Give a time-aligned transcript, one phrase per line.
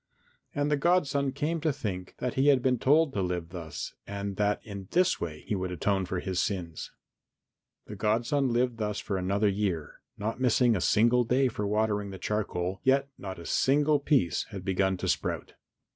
[0.55, 4.35] And the godson came to think that he had been told to live thus and
[4.37, 6.89] that in this way he would atone for his sins.
[7.85, 12.17] The godson lived thus for another year, not missing a single day for watering the
[12.17, 15.53] charcoal, yet not a single piece had begun to sprout.